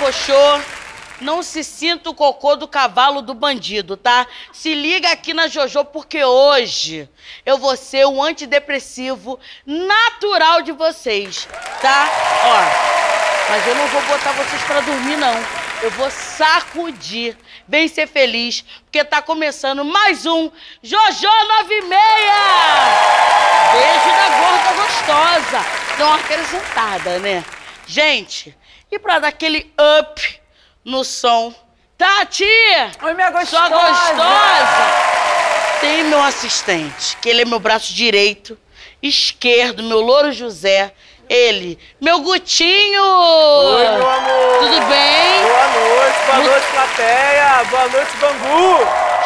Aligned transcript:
Coxô, 0.00 0.32
não 1.20 1.42
se 1.42 1.62
sinta 1.62 2.08
o 2.08 2.14
cocô 2.14 2.56
do 2.56 2.66
cavalo 2.66 3.20
do 3.20 3.34
bandido, 3.34 3.98
tá? 3.98 4.26
Se 4.50 4.72
liga 4.72 5.12
aqui 5.12 5.34
na 5.34 5.46
Jojo, 5.46 5.84
porque 5.84 6.24
hoje 6.24 7.06
eu 7.44 7.58
vou 7.58 7.76
ser 7.76 8.06
o 8.06 8.22
antidepressivo 8.22 9.38
natural 9.66 10.62
de 10.62 10.72
vocês, 10.72 11.46
tá? 11.82 12.08
Ó, 12.46 13.50
mas 13.50 13.66
eu 13.66 13.74
não 13.74 13.86
vou 13.88 14.00
botar 14.04 14.32
vocês 14.32 14.62
pra 14.62 14.80
dormir, 14.80 15.18
não. 15.18 15.34
Eu 15.82 15.90
vou 15.90 16.10
sacudir. 16.10 17.36
Vem 17.68 17.86
ser 17.86 18.06
feliz, 18.06 18.64
porque 18.84 19.04
tá 19.04 19.20
começando 19.20 19.84
mais 19.84 20.24
um 20.24 20.50
Jojo 20.82 21.28
96! 21.28 21.90
Beijo 23.74 24.16
da 24.16 24.28
gorda 24.40 24.72
gostosa. 24.82 25.66
Dá 25.98 26.06
uma 26.06 26.16
acrescentada, 26.16 27.18
né? 27.18 27.44
Gente, 27.86 28.56
e 28.90 28.98
pra 28.98 29.18
dar 29.18 29.28
aquele 29.28 29.72
up 29.98 30.40
no 30.84 31.04
som? 31.04 31.54
Tati! 31.96 32.44
Oi, 33.02 33.14
minha 33.14 33.28
Sua 33.44 33.68
gostosa! 33.68 33.90
gostosa! 33.90 35.10
Tem 35.80 36.04
meu 36.04 36.22
assistente, 36.22 37.16
que 37.18 37.28
ele 37.28 37.42
é 37.42 37.44
meu 37.44 37.58
braço 37.60 37.92
direito, 37.94 38.58
esquerdo, 39.02 39.82
meu 39.82 40.00
louro 40.00 40.32
José. 40.32 40.92
Ele, 41.28 41.78
meu 42.00 42.20
Gutinho! 42.20 43.04
Oi, 43.04 43.88
meu 43.88 44.10
amor! 44.10 44.58
Tudo 44.58 44.80
bem? 44.88 45.42
Boa 45.42 45.68
noite, 45.68 46.18
boa 46.26 46.38
noite, 46.44 46.66
plateia! 46.72 47.64
Boa 47.70 47.88
noite, 47.88 48.16
Bangu! 48.16 48.78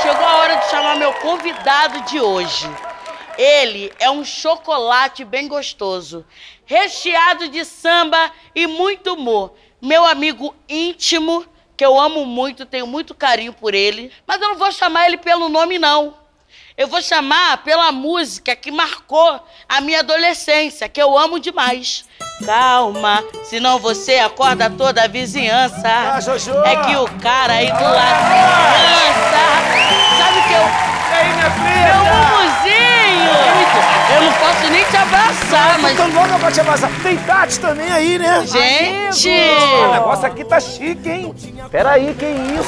Chegou 0.02 0.26
a 0.26 0.36
hora 0.36 0.56
de 0.56 0.70
chamar 0.70 0.96
meu 0.96 1.12
convidado 1.14 2.02
de 2.02 2.20
hoje. 2.20 2.68
Ele 3.36 3.92
é 3.98 4.10
um 4.10 4.24
chocolate 4.24 5.24
bem 5.24 5.48
gostoso, 5.48 6.24
recheado 6.64 7.48
de 7.48 7.64
samba 7.64 8.30
e 8.54 8.66
muito 8.66 9.14
humor. 9.14 9.54
Meu 9.80 10.04
amigo 10.04 10.54
íntimo, 10.68 11.44
que 11.76 11.84
eu 11.84 11.98
amo 11.98 12.24
muito, 12.24 12.64
tenho 12.64 12.86
muito 12.86 13.14
carinho 13.14 13.52
por 13.52 13.74
ele. 13.74 14.10
Mas 14.26 14.40
eu 14.40 14.48
não 14.50 14.56
vou 14.56 14.70
chamar 14.72 15.06
ele 15.06 15.18
pelo 15.18 15.48
nome, 15.48 15.78
não. 15.78 16.14
Eu 16.76 16.88
vou 16.88 17.00
chamar 17.00 17.62
pela 17.62 17.92
música 17.92 18.56
que 18.56 18.70
marcou 18.70 19.40
a 19.68 19.80
minha 19.80 20.00
adolescência, 20.00 20.88
que 20.88 21.00
eu 21.00 21.16
amo 21.16 21.38
demais. 21.38 22.04
Calma, 22.44 23.24
senão 23.44 23.78
você 23.78 24.16
acorda 24.16 24.68
toda 24.68 25.04
a 25.04 25.08
vizinhança. 25.08 25.88
É 26.64 26.76
que 26.84 26.96
o 26.96 27.06
cara 27.20 27.54
aí 27.54 27.66
do 27.66 27.82
lado. 27.82 28.34
Sabe 29.30 30.03
te 36.50 36.60
abraçar. 36.60 36.90
Tem 37.02 37.16
Tati 37.16 37.60
também 37.60 37.90
aí, 37.90 38.18
né? 38.18 38.46
Gente! 38.46 39.28
O 39.28 39.92
negócio 39.92 40.26
aqui 40.26 40.44
tá 40.44 40.60
chique, 40.60 41.08
hein? 41.08 41.34
Peraí, 41.70 42.14
que 42.14 42.26
isso? 42.26 42.64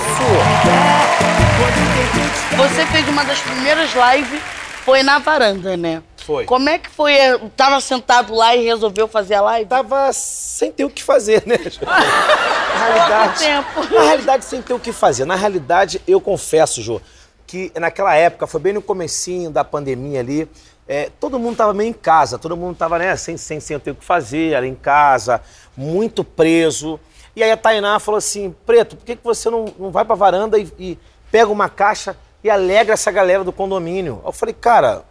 Você 2.56 2.86
fez 2.86 3.08
uma 3.08 3.24
das 3.24 3.38
primeiras 3.40 3.90
lives, 3.94 4.40
foi 4.84 5.02
na 5.02 5.18
varanda, 5.18 5.76
né? 5.76 6.02
Foi. 6.26 6.44
Como 6.44 6.68
é 6.68 6.78
que 6.78 6.90
foi? 6.90 7.14
Tava 7.56 7.80
sentado 7.80 8.34
lá 8.34 8.56
e 8.56 8.64
resolveu 8.64 9.06
fazer 9.06 9.34
a 9.34 9.40
live? 9.42 9.68
Tava 9.68 10.12
sem 10.12 10.72
ter 10.72 10.84
o 10.84 10.90
que 10.90 11.02
fazer, 11.02 11.44
né? 11.46 11.56
Na 11.86 12.86
realidade, 12.86 13.38
tempo. 13.38 13.94
na 13.94 14.02
realidade, 14.02 14.44
sem 14.44 14.60
ter 14.60 14.74
o 14.74 14.78
que 14.80 14.92
fazer. 14.92 15.24
Na 15.24 15.36
realidade, 15.36 16.00
eu 16.06 16.20
confesso, 16.20 16.82
Jô, 16.82 17.00
que 17.46 17.70
naquela 17.76 18.14
época, 18.14 18.46
foi 18.46 18.60
bem 18.60 18.72
no 18.72 18.82
comecinho 18.82 19.50
da 19.50 19.62
pandemia 19.62 20.20
ali, 20.20 20.48
é, 20.88 21.10
todo 21.20 21.38
mundo 21.38 21.56
tava 21.56 21.74
meio 21.74 21.90
em 21.90 21.92
casa, 21.92 22.38
todo 22.38 22.56
mundo 22.56 22.76
tava, 22.76 22.98
né, 22.98 23.16
sem, 23.16 23.36
sem, 23.36 23.60
sem 23.60 23.78
ter 23.78 23.90
o 23.90 23.94
que 23.94 24.04
fazer, 24.04 24.54
ali 24.54 24.68
em 24.68 24.74
casa, 24.74 25.40
muito 25.76 26.22
preso. 26.22 26.98
E 27.34 27.42
aí 27.42 27.50
a 27.50 27.56
Tainá 27.56 27.98
falou 27.98 28.18
assim, 28.18 28.54
Preto, 28.64 28.96
por 28.96 29.04
que, 29.04 29.16
que 29.16 29.24
você 29.24 29.50
não, 29.50 29.66
não 29.78 29.90
vai 29.90 30.04
pra 30.04 30.14
varanda 30.14 30.58
e, 30.58 30.68
e 30.78 30.98
pega 31.30 31.50
uma 31.50 31.68
caixa 31.68 32.16
e 32.42 32.48
alegra 32.48 32.94
essa 32.94 33.10
galera 33.10 33.44
do 33.44 33.52
condomínio? 33.52 34.22
Eu 34.24 34.32
falei, 34.32 34.54
cara, 34.54 35.04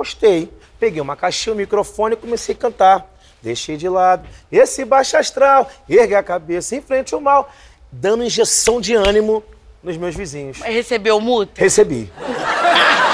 Gostei. 0.00 0.50
Peguei 0.78 0.98
uma 0.98 1.14
caixinha, 1.14 1.52
um 1.52 1.58
microfone 1.58 2.14
e 2.14 2.16
comecei 2.16 2.54
a 2.54 2.58
cantar. 2.58 3.06
Deixei 3.42 3.76
de 3.76 3.86
lado. 3.86 4.26
Esse 4.50 4.82
baixo 4.82 5.14
astral, 5.14 5.70
ergue 5.86 6.14
a 6.14 6.22
cabeça 6.22 6.74
em 6.74 6.80
frente 6.80 7.14
ao 7.14 7.20
mal. 7.20 7.52
Dando 7.92 8.24
injeção 8.24 8.80
de 8.80 8.94
ânimo 8.94 9.44
nos 9.82 9.98
meus 9.98 10.14
vizinhos. 10.14 10.58
Recebeu 10.62 11.20
multa? 11.20 11.60
Recebi. 11.60 12.10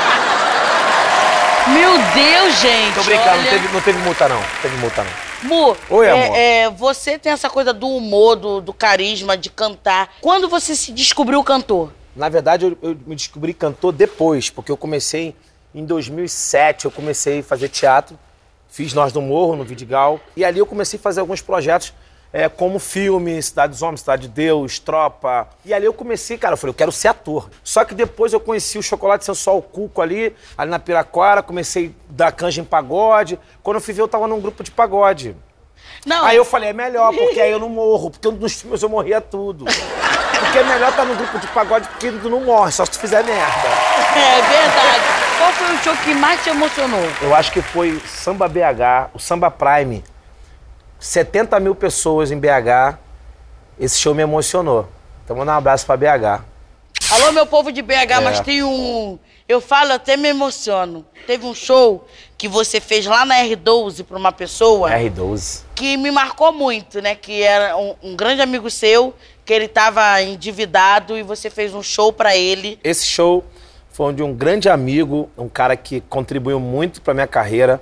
Meu 1.69 1.93
Deus, 2.15 2.61
gente! 2.61 2.95
Tô 2.95 3.03
brincando, 3.03 3.31
olha... 3.31 3.43
não 3.43 3.51
teve, 3.51 3.73
não 3.75 3.81
teve 3.81 3.99
multa 3.99 4.29
não. 4.29 4.37
Não 4.37 4.63
teve 4.63 4.77
multa 4.77 5.05
não. 5.05 5.49
Mu, 5.49 5.77
Oi, 5.91 6.07
é, 6.07 6.11
amor. 6.11 6.37
é, 6.37 6.71
você 6.71 7.19
tem 7.19 7.33
essa 7.33 7.51
coisa 7.51 7.73
do 7.73 7.89
humor, 7.89 8.37
do, 8.37 8.61
do 8.61 8.73
carisma, 8.73 9.37
de 9.37 9.51
cantar. 9.51 10.15
Quando 10.21 10.49
você 10.49 10.77
se 10.77 10.93
descobriu 10.93 11.43
cantor? 11.43 11.93
Na 12.15 12.29
verdade, 12.29 12.65
eu, 12.67 12.79
eu 12.81 12.97
me 13.07 13.17
descobri 13.17 13.53
cantor 13.53 13.93
depois, 13.93 14.49
porque 14.49 14.71
eu 14.71 14.77
comecei 14.77 15.35
em 15.75 15.85
2007, 15.85 16.85
eu 16.85 16.91
comecei 16.91 17.41
a 17.41 17.43
fazer 17.43 17.69
teatro. 17.69 18.19
Fiz 18.69 18.95
Nós 18.95 19.13
do 19.13 19.21
Morro, 19.21 19.57
no 19.57 19.65
Vidigal. 19.65 20.21
E 20.37 20.45
ali 20.45 20.59
eu 20.59 20.67
comecei 20.67 20.99
a 20.99 21.03
fazer 21.03 21.21
alguns 21.21 21.41
projetos, 21.43 21.93
é, 22.37 22.51
como 22.51 22.79
filme, 22.79 23.43
Cidade 23.43 23.71
dos 23.71 23.81
Homens, 23.81 24.01
Cidade 24.01 24.23
de 24.23 24.29
Deus, 24.29 24.79
Tropa. 24.79 25.49
E 25.65 25.73
ali 25.73 25.87
eu 25.87 25.95
comecei, 25.95 26.37
cara, 26.37 26.53
eu 26.53 26.59
falei, 26.59 26.73
eu 26.73 26.75
quero 26.75 26.93
ser 26.93 27.09
ator. 27.09 27.49
Só 27.65 27.83
que 27.83 27.95
depois 27.95 28.31
eu 28.35 28.39
conheci 28.39 28.77
o 28.77 28.83
Chocolate 28.83 29.25
Sensual 29.25 29.63
Cuco 29.63 30.03
ali, 30.03 30.37
ali 30.59 30.71
na 30.71 30.79
Piraquara, 30.79 31.43
comecei 31.43 31.95
a 32.11 32.13
dar 32.13 32.33
canja 32.33 32.61
em 32.61 32.65
pagode. 32.65 33.39
Quando 33.63 33.77
eu 33.77 33.81
fui 33.81 33.95
ver, 33.95 34.03
eu 34.03 34.09
tava 34.09 34.29
num 34.29 34.39
grupo 34.39 34.63
de 34.63 34.71
pagode. 34.71 35.35
Não. 36.05 36.27
Aí 36.27 36.37
eu 36.37 36.45
falei, 36.45 36.69
é 36.69 36.73
melhor, 36.75 37.11
porque 37.15 37.41
aí 37.41 37.51
eu 37.51 37.59
não 37.59 37.71
morro, 37.71 38.11
porque 38.11 38.31
nos 38.31 38.61
filmes 38.61 38.83
eu 38.83 38.89
morria 38.91 39.19
tudo. 39.19 39.65
Porque 39.65 40.59
é 40.59 40.63
melhor 40.63 40.91
estar 40.91 41.07
no 41.07 41.17
grupo 41.17 41.39
de 41.39 41.47
pagode 41.47 41.89
porque 41.89 42.11
tu 42.13 42.29
não 42.29 42.41
morre, 42.41 42.71
só 42.71 42.85
se 42.85 42.91
tu 42.91 42.99
fizer 42.99 43.25
merda. 43.25 43.69
É 44.17 44.41
verdade. 44.43 45.05
Qual 45.39 45.53
foi 45.53 45.75
o 45.75 45.79
show 45.79 45.97
que 46.03 46.15
mais 46.15 46.43
te 46.43 46.49
emocionou? 46.49 47.05
Eu 47.21 47.35
acho 47.35 47.53
que 47.53 47.61
foi 47.61 48.01
Samba 48.07 48.49
BH, 48.49 49.11
o 49.13 49.19
Samba 49.19 49.51
Prime. 49.51 50.03
70 50.99 51.59
mil 51.61 51.75
pessoas 51.75 52.31
em 52.31 52.39
BH. 52.39 52.99
Esse 53.79 53.99
show 53.99 54.15
me 54.15 54.23
emocionou. 54.23 54.89
Então 55.25 55.37
manda 55.37 55.53
um 55.53 55.57
abraço 55.57 55.85
pra 55.87 55.97
BH. 55.97 56.43
Alô, 57.11 57.33
meu 57.33 57.47
povo 57.47 57.71
de 57.71 57.83
BH, 57.83 57.93
É. 58.11 58.21
mas 58.21 58.41
tem 58.41 58.63
um. 58.63 59.19
Eu 59.49 59.61
falo, 59.61 59.93
até 59.93 60.17
me 60.17 60.29
emociono. 60.29 61.05
Teve 61.27 61.47
um 61.47 61.55
show 61.55 62.07
que 62.37 62.49
você 62.49 62.81
fez 62.81 63.07
lá 63.07 63.25
na 63.25 63.37
R12 63.45 64.03
pra 64.05 64.17
uma 64.19 64.33
pessoa 64.33 64.91
R12. 64.91 65.63
que 65.75 65.97
me 65.97 66.11
marcou 66.11 66.53
muito, 66.53 67.01
né? 67.01 67.15
Que 67.15 67.43
era 67.43 67.77
um, 67.77 67.95
um 68.03 68.17
grande 68.17 68.43
amigo 68.43 68.69
seu, 68.69 69.15
que 69.45 69.53
ele 69.53 69.69
tava 69.69 70.21
endividado 70.23 71.17
e 71.17 71.23
você 71.23 71.49
fez 71.49 71.75
um 71.75 71.83
show 71.83 72.13
pra 72.13 72.37
ele. 72.37 72.81
Esse 72.83 73.07
show 73.07 73.45
foi 73.93 74.13
de 74.15 74.23
um 74.23 74.35
grande 74.35 74.69
amigo, 74.69 75.31
um 75.39 75.49
cara 75.49 75.77
que 75.77 76.01
contribuiu 76.01 76.59
muito 76.59 77.01
pra 77.01 77.15
minha 77.15 77.27
carreira, 77.29 77.81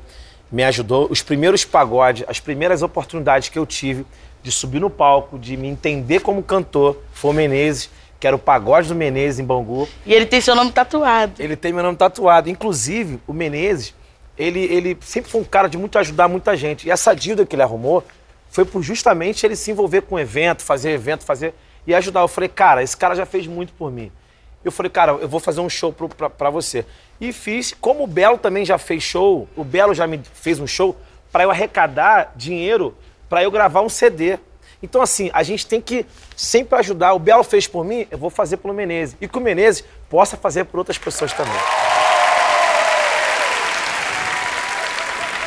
me 0.54 0.62
ajudou. 0.62 1.08
Os 1.10 1.20
primeiros 1.20 1.64
pagodes, 1.64 2.24
as 2.28 2.38
primeiras 2.38 2.80
oportunidades 2.80 3.48
que 3.48 3.58
eu 3.58 3.66
tive 3.66 4.06
de 4.40 4.52
subir 4.52 4.80
no 4.80 4.88
palco, 4.88 5.36
de 5.36 5.56
me 5.56 5.66
entender 5.66 6.20
como 6.20 6.44
cantor, 6.44 6.96
foi 7.12 7.32
o 7.32 7.34
Menezes, 7.34 7.90
que 8.20 8.26
era 8.26 8.36
o 8.36 8.38
pagode 8.38 8.86
do 8.86 8.94
Menezes 8.94 9.40
em 9.40 9.44
Bangu. 9.44 9.88
E 10.06 10.14
ele 10.14 10.26
tem 10.26 10.40
seu 10.40 10.54
nome 10.54 10.70
tatuado. 10.70 11.42
Ele 11.42 11.56
tem 11.56 11.72
meu 11.72 11.82
nome 11.82 11.96
tatuado. 11.96 12.48
Inclusive, 12.48 13.18
o 13.26 13.32
Menezes, 13.32 13.94
ele, 14.38 14.60
ele 14.60 14.96
sempre 15.00 15.28
foi 15.28 15.40
um 15.40 15.44
cara 15.44 15.68
de 15.68 15.76
muito 15.76 15.98
ajudar 15.98 16.28
muita 16.28 16.56
gente. 16.56 16.86
E 16.86 16.90
essa 16.90 17.12
dívida 17.14 17.44
que 17.44 17.56
ele 17.56 17.62
arrumou 17.62 18.04
foi 18.48 18.64
por 18.64 18.80
justamente 18.80 19.44
ele 19.44 19.56
se 19.56 19.72
envolver 19.72 20.02
com 20.02 20.16
evento, 20.20 20.62
fazer 20.62 20.92
evento, 20.92 21.24
fazer 21.24 21.52
e 21.84 21.92
ajudar. 21.92 22.20
Eu 22.20 22.28
falei, 22.28 22.48
cara, 22.48 22.80
esse 22.80 22.96
cara 22.96 23.16
já 23.16 23.26
fez 23.26 23.48
muito 23.48 23.72
por 23.72 23.90
mim. 23.90 24.12
Eu 24.64 24.70
falei, 24.70 24.88
cara, 24.88 25.12
eu 25.12 25.28
vou 25.28 25.40
fazer 25.40 25.60
um 25.60 25.68
show 25.68 25.92
pra 25.92 26.48
você. 26.48 26.86
E 27.20 27.32
fiz. 27.32 27.74
Como 27.80 28.04
o 28.04 28.06
Belo 28.06 28.36
também 28.38 28.64
já 28.64 28.76
fez 28.78 29.02
show, 29.02 29.48
o 29.56 29.64
Belo 29.64 29.94
já 29.94 30.06
me 30.06 30.20
fez 30.34 30.58
um 30.60 30.66
show 30.66 30.96
para 31.32 31.44
eu 31.44 31.50
arrecadar 31.50 32.32
dinheiro 32.36 32.96
para 33.28 33.42
eu 33.42 33.50
gravar 33.50 33.80
um 33.80 33.88
CD. 33.88 34.38
Então, 34.82 35.00
assim, 35.00 35.30
a 35.32 35.42
gente 35.42 35.66
tem 35.66 35.80
que 35.80 36.04
sempre 36.36 36.78
ajudar. 36.78 37.14
O 37.14 37.18
Belo 37.18 37.42
fez 37.42 37.66
por 37.66 37.84
mim, 37.84 38.06
eu 38.10 38.18
vou 38.18 38.28
fazer 38.30 38.58
pelo 38.58 38.74
Menezes. 38.74 39.16
E 39.20 39.26
que 39.26 39.38
o 39.38 39.40
Menezes 39.40 39.82
possa 40.10 40.36
fazer 40.36 40.64
por 40.64 40.78
outras 40.78 40.98
pessoas 40.98 41.32
também. 41.32 41.54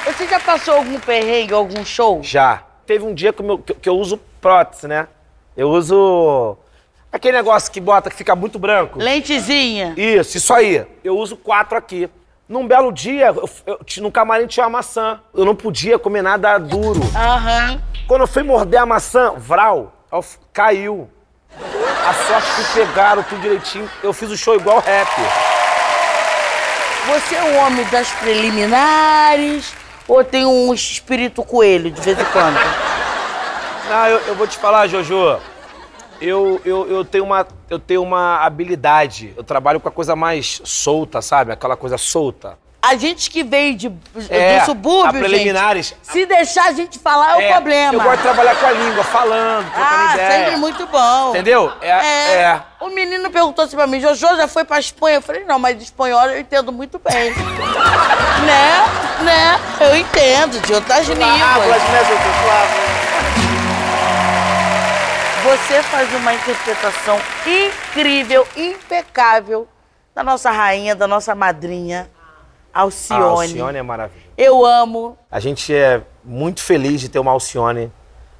Você 0.05 0.27
já 0.27 0.39
passou 0.39 0.75
algum 0.75 0.99
perrengue, 0.99 1.53
algum 1.53 1.85
show? 1.85 2.21
Já. 2.23 2.63
Teve 2.85 3.03
um 3.05 3.13
dia 3.13 3.31
que, 3.33 3.43
que- 3.59 3.73
que 3.75 3.89
eu 3.89 3.97
uso 3.97 4.17
prótese, 4.41 4.87
né? 4.87 5.07
Eu 5.55 5.69
uso 5.69 6.57
aquele 7.17 7.37
negócio 7.37 7.71
que 7.71 7.81
bota, 7.81 8.09
que 8.09 8.15
fica 8.15 8.35
muito 8.35 8.57
branco. 8.57 8.97
Lentezinha. 8.97 9.93
Isso, 9.97 10.37
isso 10.37 10.53
aí. 10.53 10.85
Eu 11.03 11.17
uso 11.17 11.35
quatro 11.35 11.77
aqui. 11.77 12.09
Num 12.47 12.65
belo 12.65 12.91
dia, 12.93 13.27
eu, 13.27 13.49
eu, 13.65 13.79
no 13.97 14.11
camarim 14.11 14.47
tinha 14.47 14.65
uma 14.65 14.77
maçã. 14.77 15.19
Eu 15.33 15.43
não 15.43 15.55
podia 15.55 15.99
comer 15.99 16.21
nada 16.21 16.57
duro. 16.57 17.01
Aham. 17.13 17.81
Quando 18.07 18.21
eu 18.21 18.27
fui 18.27 18.43
morder 18.43 18.79
a 18.79 18.85
maçã, 18.85 19.33
vral, 19.35 19.93
caiu. 20.53 21.09
A 22.07 22.13
sorte 22.13 22.47
que 22.55 22.73
pegaram 22.73 23.21
tudo 23.23 23.41
direitinho. 23.41 23.89
Eu 24.01 24.13
fiz 24.13 24.31
o 24.31 24.37
show 24.37 24.55
igual 24.55 24.79
rap. 24.79 25.09
Você 27.07 27.35
é 27.35 27.43
o 27.43 27.55
homem 27.57 27.85
das 27.85 28.09
preliminares 28.11 29.73
ou 30.07 30.23
tem 30.23 30.45
um 30.45 30.73
espírito 30.73 31.43
coelho 31.43 31.91
de 31.91 31.99
vez 31.99 32.17
em 32.17 32.25
quando? 32.25 32.57
Não, 33.89 34.05
eu, 34.07 34.19
eu 34.27 34.35
vou 34.35 34.47
te 34.47 34.57
falar, 34.57 34.87
Jojo. 34.87 35.39
Eu, 36.19 36.61
eu, 36.65 36.87
eu, 36.89 37.05
tenho 37.05 37.23
uma, 37.23 37.45
eu 37.69 37.79
tenho 37.79 38.01
uma 38.01 38.37
habilidade. 38.45 39.33
Eu 39.37 39.43
trabalho 39.43 39.79
com 39.79 39.87
a 39.87 39.91
coisa 39.91 40.15
mais 40.15 40.61
solta, 40.63 41.21
sabe? 41.21 41.51
Aquela 41.51 41.75
coisa 41.75 41.97
solta. 41.97 42.57
A 42.81 42.95
gente 42.95 43.29
que 43.29 43.43
veio 43.43 43.75
de, 43.75 43.91
É, 44.29 44.59
do 44.59 44.65
subúrbio, 44.65 45.09
a 45.09 45.13
preliminares. 45.27 45.87
gente, 45.87 45.99
se 46.03 46.25
deixar 46.25 46.69
a 46.69 46.71
gente 46.71 46.97
falar 46.99 47.41
é, 47.41 47.49
o 47.49 47.51
problema. 47.53 47.93
Eu 47.95 47.99
gosto 48.01 48.17
de 48.17 48.21
trabalhar 48.23 48.55
com 48.55 48.65
a 48.65 48.71
língua, 48.71 49.03
falando, 49.03 49.65
trocando 49.73 49.95
ah, 49.95 50.13
ideia. 50.13 50.39
sempre 50.45 50.55
muito 50.57 50.87
bom. 50.87 51.29
Entendeu? 51.31 51.73
É, 51.81 51.89
É. 51.89 52.33
é. 52.43 52.61
O 52.79 52.89
menino 52.89 53.29
perguntou 53.29 53.65
assim 53.65 53.75
pra 53.75 53.87
mim, 53.87 53.99
Jojo 53.99 54.37
já 54.37 54.47
foi 54.47 54.63
pra 54.63 54.79
Espanha? 54.79 55.17
Eu 55.17 55.21
falei, 55.21 55.43
não, 55.43 55.59
mas 55.59 55.81
espanhol 55.81 56.27
eu 56.27 56.39
entendo 56.39 56.71
muito 56.71 56.99
bem. 56.99 57.31
né? 58.45 59.23
Né? 59.23 59.59
Eu 59.81 59.95
entendo, 59.97 60.59
de 60.61 60.73
outras 60.73 61.07
línguas. 61.07 61.27
né, 61.27 62.05
Jojo? 62.05 63.06
Você 65.47 65.81
faz 65.83 66.13
uma 66.13 66.33
interpretação 66.33 67.17
incrível, 67.45 68.45
impecável 68.57 69.65
da 70.13 70.21
nossa 70.21 70.51
rainha, 70.51 70.93
da 70.93 71.07
nossa 71.07 71.33
madrinha, 71.33 72.09
A 72.73 72.81
Alcione. 72.81 73.23
Alcione 73.23 73.77
é 73.77 73.81
maravilhosa. 73.81 74.25
Eu 74.37 74.65
amo. 74.65 75.17
A 75.31 75.39
gente 75.39 75.73
é 75.73 76.01
muito 76.21 76.61
feliz 76.61 76.99
de 76.99 77.07
ter 77.07 77.19
uma 77.19 77.31
Alcione 77.31 77.89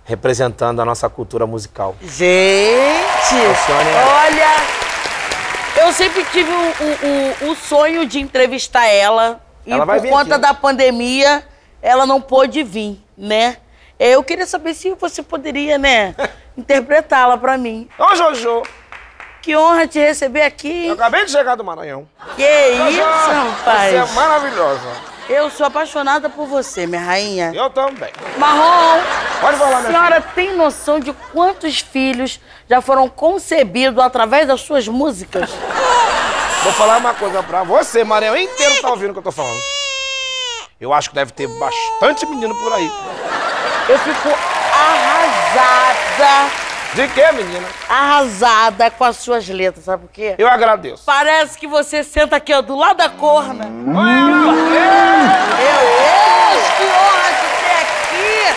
representando 0.04 0.82
a 0.82 0.86
nossa 0.86 1.08
cultura 1.08 1.48
musical. 1.48 1.96
Gente, 2.02 3.36
Alcione 3.48 3.90
é- 3.90 4.06
olha, 4.26 5.86
eu 5.88 5.94
sempre 5.94 6.26
tive 6.26 6.52
o, 6.52 7.48
o- 7.48 7.52
o- 7.52 7.56
sonho 7.56 8.06
de 8.06 8.20
entrevistar 8.20 8.86
ela. 8.86 9.40
E 9.66 9.72
Ela 9.72 9.86
por 9.86 10.02
conta 10.10 10.36
aqui. 10.36 10.42
da 10.42 10.54
pandemia, 10.54 11.42
ela 11.82 12.06
não 12.06 12.20
pôde 12.20 12.64
vir, 12.64 13.02
né? 13.18 13.58
Eu 13.98 14.22
queria 14.24 14.46
saber 14.46 14.74
se 14.74 14.94
você 14.96 15.24
poderia, 15.24 15.78
né, 15.78 16.14
interpretá-la 16.58 17.38
pra 17.38 17.58
mim. 17.58 17.88
Ô, 17.98 18.16
Jojo, 18.16 18.64
Que 19.42 19.56
honra 19.56 19.88
te 19.88 20.00
receber 20.00 20.42
aqui. 20.42 20.88
eu 20.88 20.94
acabei 20.94 21.24
de 21.26 21.32
chegar 21.32 21.56
do 21.56 21.64
Maranhão. 21.64 22.08
Que 22.36 22.44
isso, 22.44 23.02
rapaz. 23.02 23.92
Você 23.92 23.96
é 23.98 24.06
maravilhosa. 24.16 24.88
Eu 25.30 25.50
sou 25.50 25.66
apaixonada 25.66 26.30
por 26.30 26.48
você, 26.48 26.88
minha 26.88 27.02
rainha. 27.02 27.52
Eu 27.54 27.70
também. 27.70 28.12
Marrom, 28.38 29.02
Pode 29.42 29.58
falar, 29.58 29.78
a 29.78 29.80
minha 29.82 29.92
senhora 29.92 30.22
tem 30.22 30.56
noção 30.56 31.00
de 31.00 31.12
quantos 31.34 31.80
filhos 31.80 32.40
já 32.70 32.80
foram 32.82 33.08
concebidos 33.10 34.02
através 34.04 34.48
das 34.48 34.62
suas 34.62 34.88
músicas? 34.88 35.50
Vou 36.64 36.72
falar 36.74 36.98
uma 36.98 37.14
coisa 37.14 37.44
pra 37.44 37.64
você, 37.64 38.04
Maranhão 38.04 38.38
inteiro 38.38 38.82
tá 38.82 38.90
ouvindo 38.90 39.10
o 39.12 39.14
que 39.14 39.20
eu 39.20 39.24
tô 39.24 39.32
falando. 39.32 39.60
Eu 40.80 40.94
acho 40.94 41.10
que 41.10 41.16
deve 41.16 41.32
ter 41.32 41.48
bastante 41.60 42.26
menino 42.26 42.56
por 42.56 42.72
aí. 42.74 42.92
Eu 43.90 44.00
fico 44.00 44.30
arrasada, 44.30 45.17
De 46.94 47.08
quê, 47.10 47.32
menina? 47.32 47.68
arrasada 47.88 48.90
com 48.90 49.04
as 49.04 49.18
suas 49.18 49.48
letras, 49.48 49.86
sabe 49.86 50.04
por 50.08 50.12
quê? 50.12 50.34
Eu 50.38 50.48
agradeço. 50.48 51.04
Parece 51.06 51.58
que 51.58 51.68
você 51.68 52.04
senta 52.04 52.36
aqui, 52.38 52.52
ó, 52.54 52.62
do 52.62 52.76
lado 52.76 52.98
da 52.98 53.10
corna. 53.10 53.66
Olha, 53.66 54.26
Meu 54.26 55.58
Deus, 55.58 56.64
que 56.78 56.84
honra 56.84 57.30
te 57.38 57.48
ter 57.62 57.76
aqui! 57.84 58.56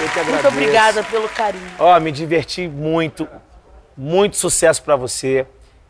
Eu 0.00 0.08
que 0.08 0.20
agradeço. 0.20 0.32
Muito 0.32 0.48
obrigada 0.48 1.02
pelo 1.02 1.28
carinho. 1.28 1.70
Ó, 1.78 1.98
me 1.98 2.12
diverti 2.12 2.68
muito. 2.68 3.26
Muito 3.96 4.36
sucesso 4.36 4.82
pra 4.82 4.94
você. 4.94 5.46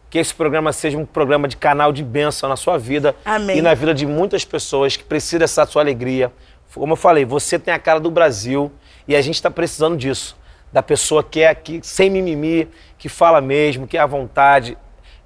Que 0.08 0.19
esse 0.19 0.34
programa 0.34 0.72
seja 0.72 0.96
um 0.96 1.04
programa 1.04 1.46
de 1.49 1.56
canal 1.56 1.93
de 1.93 2.02
bênção 2.02 2.49
na 2.49 2.56
sua 2.56 2.78
vida 2.78 3.14
Amém. 3.25 3.58
e 3.58 3.62
na 3.62 3.75
vida 3.75 3.93
de 3.93 4.06
muitas 4.06 4.44
pessoas 4.44 4.96
que 4.96 5.04
precisam 5.04 5.40
dessa 5.40 5.66
sua 5.66 5.82
alegria. 5.82 6.32
Como 6.75 6.93
eu 6.93 6.96
falei, 6.96 7.25
você 7.25 7.58
tem 7.58 7.72
a 7.72 7.78
cara 7.78 8.00
do 8.00 8.10
Brasil 8.10 8.72
e 9.06 9.14
a 9.14 9.20
gente 9.20 9.34
está 9.34 9.50
precisando 9.50 9.96
disso. 9.96 10.37
Da 10.73 10.83
pessoa 10.83 11.23
que 11.23 11.41
é 11.43 11.49
aqui 11.49 11.81
sem 11.83 12.09
mimimi, 12.09 12.69
que 12.99 13.09
fala 13.09 13.41
mesmo, 13.41 13.87
que 13.87 13.97
é 13.97 14.01
à 14.01 14.07
vontade. 14.07 14.77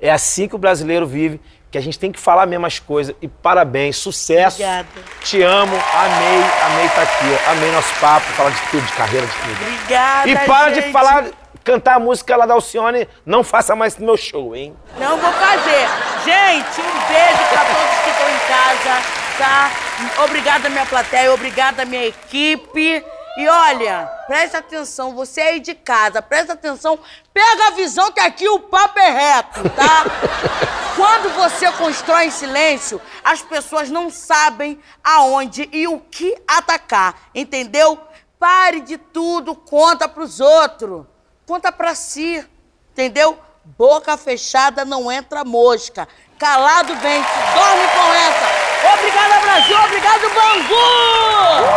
É 0.01 0.11
assim 0.11 0.49
que 0.49 0.55
o 0.55 0.59
brasileiro 0.59 1.07
vive, 1.07 1.41
que 1.71 1.79
a 1.79 1.81
gente 1.81 1.99
tem 1.99 2.11
que 2.11 2.19
falar 2.19 2.49
as 2.65 2.79
coisas. 2.79 3.15
E 3.23 3.29
parabéns, 3.29 3.97
sucesso. 3.97 4.57
Obrigada. 4.63 4.89
Te 5.23 5.43
amo, 5.43 5.77
amei, 5.95 6.43
amei 6.65 6.87
estar 6.87 7.03
aqui. 7.03 7.39
Amei 7.51 7.71
nosso 7.71 7.95
papo, 8.01 8.27
falar 8.33 8.51
de 8.51 8.61
tudo, 8.71 8.85
de 8.85 8.93
carreira, 8.93 9.27
de 9.27 9.33
tudo. 9.33 9.63
Obrigada, 9.63 10.29
E 10.29 10.37
para 10.39 10.69
de 10.71 10.81
gente. 10.81 10.93
falar, 10.93 11.25
cantar 11.63 11.97
a 11.97 11.99
música 12.01 12.37
lá 12.37 12.45
da 12.47 12.55
Alcione, 12.55 13.09
não 13.25 13.43
faça 13.45 13.77
mais 13.77 13.97
no 13.99 14.07
meu 14.07 14.17
show, 14.17 14.55
hein? 14.55 14.75
Não 14.99 15.17
vou 15.17 15.33
fazer. 15.33 15.87
Gente, 16.25 16.81
um 16.81 17.09
beijo 17.09 17.49
pra 17.51 17.65
todos 17.65 17.99
que 18.03 18.11
estão 18.11 18.29
em 18.31 18.49
casa, 18.49 19.03
tá? 19.39 19.71
Obrigada, 20.25 20.69
minha 20.69 20.87
plateia, 20.87 21.33
obrigada, 21.33 21.85
minha 21.85 22.07
equipe. 22.07 23.05
E 23.37 23.47
olha, 23.47 24.11
presta 24.27 24.59
atenção, 24.59 25.15
você 25.15 25.43
aí 25.43 25.61
de 25.61 25.75
casa, 25.75 26.23
presta 26.23 26.55
atenção, 26.55 26.99
pega 27.35 27.67
a 27.67 27.73
visão 27.73 28.11
que 28.11 28.21
aqui 28.21 28.49
o 28.49 28.61
papo 28.61 28.99
é 28.99 29.11
reto, 29.11 29.69
tá? 29.71 30.05
Quando 30.97 31.29
você 31.35 31.71
constrói 31.73 32.25
em 32.25 32.31
silêncio, 32.31 32.99
as 33.23 33.43
pessoas 33.43 33.91
não 33.91 34.09
sabem 34.09 34.81
aonde 35.05 35.69
e 35.71 35.87
o 35.87 36.01
que 36.01 36.35
atacar, 36.49 37.29
entendeu? 37.35 38.01
Pare 38.39 38.81
de 38.81 38.97
tudo, 38.97 39.55
conta 39.55 40.09
pros 40.09 40.41
outros, 40.41 41.05
conta 41.47 41.71
pra 41.71 41.95
si, 41.95 42.43
entendeu? 42.93 43.39
Boca 43.77 44.17
fechada 44.17 44.83
não 44.83 45.13
entra 45.13 45.45
mosca. 45.45 46.09
Calado 46.39 46.95
vence, 46.97 47.29
dorme 47.55 47.89
com 47.89 48.15
essa. 48.15 48.47
Obrigada, 48.95 49.41
Brasil, 49.41 49.79
obrigado, 49.79 50.23
Bangu! 50.35 51.77